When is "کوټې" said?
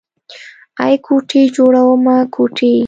1.05-1.41, 2.33-2.73